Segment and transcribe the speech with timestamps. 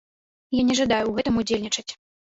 [0.59, 1.89] Я не жадаю ў гэтым удзельнічаць.